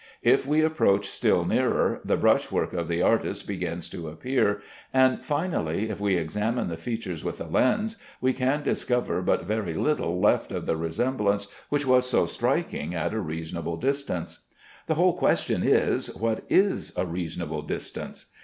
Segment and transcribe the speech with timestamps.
[0.23, 5.23] If we approach still nearer, the brush work of the artist begins to appear, and
[5.23, 10.19] finally, if we examine the features with a lens, we can discover but very little
[10.19, 14.39] left of the resemblance which was so striking at a reasonable distance.
[14.87, 18.25] The whole question is, What is a reasonable distance?